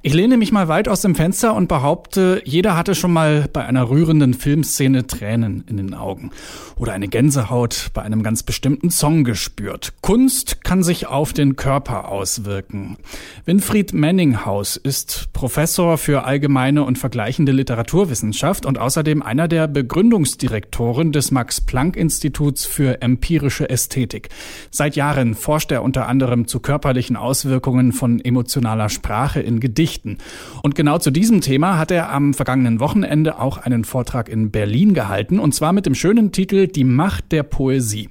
[0.00, 3.64] Ich lehne mich mal weit aus dem Fenster und behaupte, jeder hatte schon mal bei
[3.64, 6.30] einer rührenden Filmszene Tränen in den Augen
[6.76, 9.94] oder eine Gänsehaut bei einem ganz bestimmten Song gespürt.
[10.00, 12.96] Kunst kann sich auf den Körper auswirken.
[13.44, 21.32] Winfried Manninghaus ist Professor für allgemeine und vergleichende Literaturwissenschaft und außerdem einer der Begründungsdirektoren des
[21.32, 24.28] Max Planck Instituts für empirische Ästhetik.
[24.70, 30.18] Seit Jahren forscht er unter anderem zu körperlichen Auswirkungen von emotionaler Sprache in Gedichten Geschichten.
[30.62, 34.94] Und genau zu diesem Thema hat er am vergangenen Wochenende auch einen Vortrag in Berlin
[34.94, 38.10] gehalten, und zwar mit dem schönen Titel Die Macht der Poesie.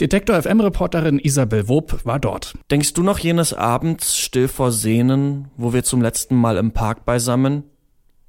[0.00, 2.54] Detektor FM-Reporterin Isabel Wob war dort.
[2.70, 7.04] Denkst du noch jenes Abends still vor Sehnen, wo wir zum letzten Mal im Park
[7.04, 7.64] beisammen?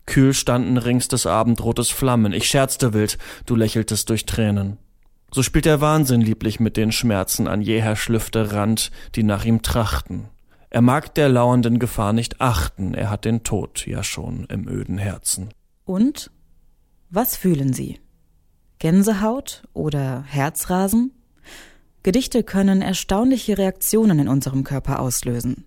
[0.05, 2.33] Kühl standen rings des Abendrotes Flammen.
[2.33, 4.77] Ich scherzte wild, du lächeltest durch Tränen.
[5.31, 9.61] So spielt der Wahnsinn lieblich mit den Schmerzen an jeher Schlüfte Rand, die nach ihm
[9.61, 10.27] trachten.
[10.73, 14.97] Er mag der lauernden Gefahr nicht achten, er hat den Tod ja schon im öden
[14.97, 15.49] Herzen.
[15.85, 16.31] Und?
[17.11, 17.99] Was fühlen Sie?
[18.79, 21.11] Gänsehaut oder Herzrasen?
[22.01, 25.65] Gedichte können erstaunliche Reaktionen in unserem Körper auslösen.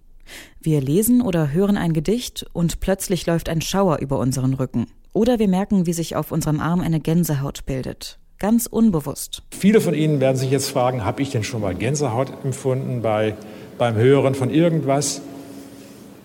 [0.61, 4.89] Wir lesen oder hören ein Gedicht und plötzlich läuft ein Schauer über unseren Rücken.
[5.13, 8.19] Oder wir merken, wie sich auf unserem Arm eine Gänsehaut bildet.
[8.41, 9.45] Ganz unbewusst.
[9.53, 13.37] Viele von Ihnen werden sich jetzt fragen, habe ich denn schon mal Gänsehaut empfunden bei
[13.79, 15.21] beim Hören von irgendwas.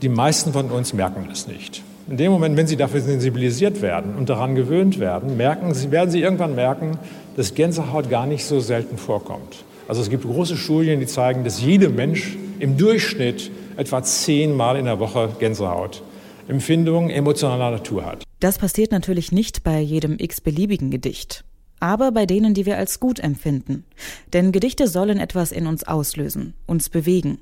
[0.01, 1.83] Die meisten von uns merken es nicht.
[2.09, 6.21] In dem Moment, wenn sie dafür sensibilisiert werden und daran gewöhnt werden, merken, werden sie
[6.21, 6.97] irgendwann merken,
[7.37, 9.63] dass Gänsehaut gar nicht so selten vorkommt.
[9.87, 14.85] Also es gibt große Studien, die zeigen, dass jeder Mensch im Durchschnitt etwa zehnmal in
[14.85, 16.01] der Woche Gänsehaut
[16.47, 18.23] Empfindungen emotionaler Natur hat.
[18.39, 21.43] Das passiert natürlich nicht bei jedem x-beliebigen Gedicht
[21.81, 23.83] aber bei denen, die wir als gut empfinden.
[24.31, 27.39] Denn Gedichte sollen etwas in uns auslösen, uns bewegen.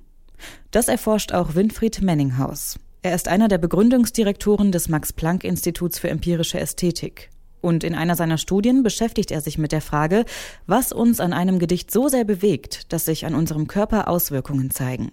[0.71, 2.79] Das erforscht auch Winfried Menninghaus.
[3.01, 7.29] Er ist einer der Begründungsdirektoren des Max-Planck-Instituts für empirische Ästhetik.
[7.61, 10.25] Und in einer seiner Studien beschäftigt er sich mit der Frage,
[10.65, 15.11] was uns an einem Gedicht so sehr bewegt, dass sich an unserem Körper Auswirkungen zeigen.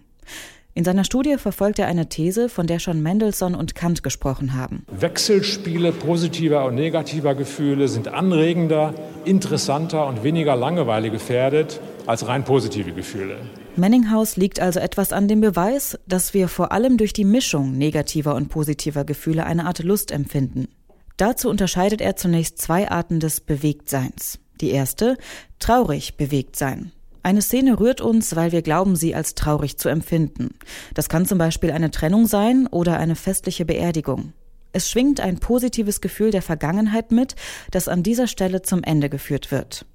[0.75, 4.85] In seiner Studie verfolgt er eine These, von der schon Mendelssohn und Kant gesprochen haben.
[4.89, 8.93] Wechselspiele positiver und negativer Gefühle sind anregender,
[9.27, 13.39] interessanter und weniger Langeweile gefährdet als rein positive Gefühle.
[13.77, 18.35] Menninghaus liegt also etwas an dem Beweis, dass wir vor allem durch die Mischung negativer
[18.35, 20.69] und positiver Gefühle eine Art Lust empfinden.
[21.17, 24.39] Dazu unterscheidet er zunächst zwei Arten des Bewegtseins.
[24.61, 25.17] Die erste,
[25.59, 26.93] traurig bewegt sein.
[27.23, 30.55] Eine Szene rührt uns, weil wir glauben, sie als traurig zu empfinden.
[30.95, 34.33] Das kann zum Beispiel eine Trennung sein oder eine festliche Beerdigung.
[34.73, 37.35] Es schwingt ein positives Gefühl der Vergangenheit mit,
[37.71, 39.87] das an dieser Stelle zum Ende geführt wird.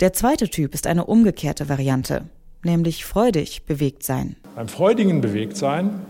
[0.00, 2.22] Der zweite Typ ist eine umgekehrte Variante,
[2.62, 4.36] nämlich freudig bewegt sein.
[4.54, 6.00] Beim freudigen Bewegtsein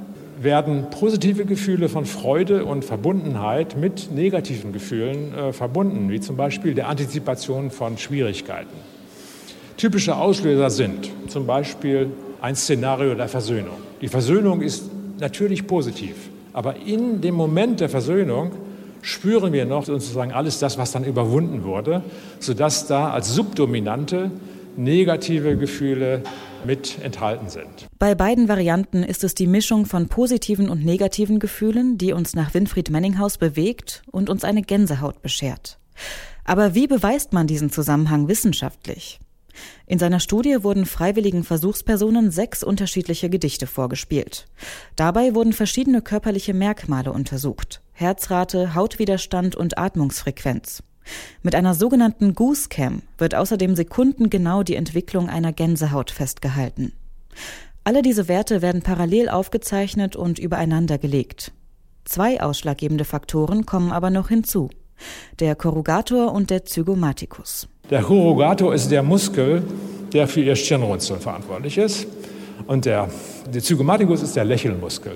[0.43, 6.75] werden positive Gefühle von Freude und Verbundenheit mit negativen Gefühlen äh, verbunden, wie zum Beispiel
[6.75, 8.77] der Antizipation von Schwierigkeiten.
[9.77, 13.77] Typische Auslöser sind zum Beispiel ein Szenario der Versöhnung.
[14.01, 18.53] Die Versöhnung ist natürlich positiv, aber in dem Moment der Versöhnung
[19.03, 22.03] spüren wir noch sozusagen alles das, was dann überwunden wurde,
[22.41, 24.31] sodass da als Subdominante
[24.77, 26.23] negative Gefühle
[26.65, 27.89] mit enthalten sind.
[27.99, 32.55] Bei beiden Varianten ist es die Mischung von positiven und negativen Gefühlen, die uns nach
[32.55, 35.79] Winfried Menninghaus bewegt und uns eine Gänsehaut beschert.
[36.45, 39.21] Aber wie beweist man diesen Zusammenhang wissenschaftlich?
[39.87, 44.47] In seiner Studie wurden freiwilligen Versuchspersonen sechs unterschiedliche Gedichte vorgespielt.
[44.97, 47.81] Dabei wurden verschiedene körperliche Merkmale untersucht.
[47.93, 50.83] Herzrate, Hautwiderstand und Atmungsfrequenz.
[51.43, 56.93] Mit einer sogenannten Goose Cam wird außerdem sekundengenau die Entwicklung einer Gänsehaut festgehalten.
[57.85, 61.53] Alle diese Werte werden parallel aufgezeichnet und übereinander gelegt.
[62.05, 64.71] Zwei ausschlaggebende Faktoren kommen aber noch hinzu.
[65.41, 67.69] Der Corrugator und der Zygomaticus.
[67.91, 69.63] Der Corrugator ist der Muskel,
[70.13, 72.07] der für ihr Stirnrunzeln verantwortlich ist.
[72.67, 73.09] Und der,
[73.53, 75.13] der Zygomaticus ist der Lächelmuskel.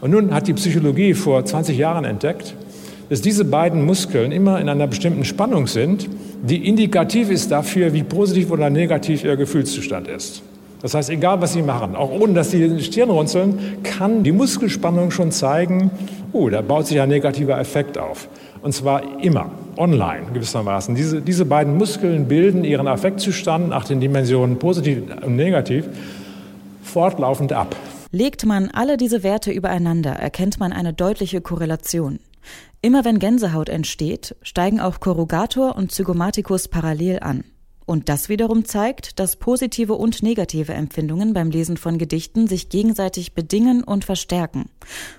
[0.00, 2.54] Und nun hat die Psychologie vor 20 Jahren entdeckt,
[3.08, 6.08] dass diese beiden Muskeln immer in einer bestimmten Spannung sind,
[6.42, 10.42] die indikativ ist dafür, wie positiv oder negativ ihr Gefühlszustand ist.
[10.82, 15.10] Das heißt, egal was Sie machen, auch ohne dass Sie Stirn runzeln, kann die Muskelspannung
[15.10, 15.90] schon zeigen,
[16.32, 18.28] oh, da baut sich ein negativer Effekt auf.
[18.62, 20.94] Und zwar immer, online gewissermaßen.
[20.94, 25.86] Diese, diese beiden Muskeln bilden ihren Affektzustand nach den Dimensionen positiv und negativ
[26.82, 27.74] fortlaufend ab.
[28.10, 32.18] Legt man alle diese Werte übereinander, erkennt man eine deutliche Korrelation.
[32.82, 37.44] Immer wenn Gänsehaut entsteht, steigen auch Corrugator und Zygomaticus parallel an.
[37.90, 43.34] Und das wiederum zeigt, dass positive und negative Empfindungen beim Lesen von Gedichten sich gegenseitig
[43.34, 44.66] bedingen und verstärken.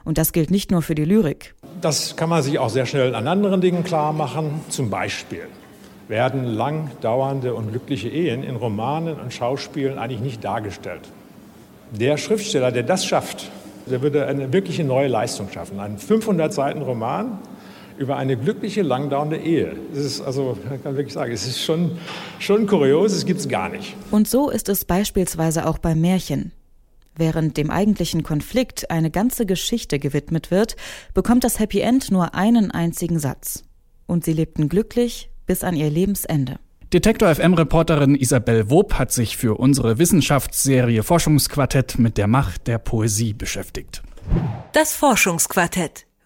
[0.06, 1.54] Und das gilt nicht nur für die Lyrik.
[1.82, 4.62] Das kann man sich auch sehr schnell an anderen Dingen klar machen.
[4.70, 5.50] Zum Beispiel
[6.08, 11.02] werden lang dauernde und glückliche Ehen in Romanen und Schauspielen eigentlich nicht dargestellt.
[11.92, 13.52] Der Schriftsteller, der das schafft,
[13.86, 15.78] der würde eine wirkliche neue Leistung schaffen.
[15.82, 17.38] Ein 500 Seiten Roman
[18.02, 19.76] über eine glückliche, langdauernde Ehe.
[19.94, 21.98] Das ist also, ich kann wirklich sagen, es ist schon,
[22.40, 23.96] schon kurios, es gibt es gar nicht.
[24.10, 26.52] Und so ist es beispielsweise auch beim Märchen.
[27.16, 30.76] Während dem eigentlichen Konflikt eine ganze Geschichte gewidmet wird,
[31.14, 33.64] bekommt das Happy End nur einen einzigen Satz.
[34.08, 36.58] Und sie lebten glücklich bis an ihr Lebensende.
[36.94, 43.34] Detektor FM-Reporterin Isabel Wob hat sich für unsere Wissenschaftsserie Forschungsquartett mit der Macht der Poesie
[43.34, 44.02] beschäftigt.
[44.74, 46.06] Das Forschungsquartett.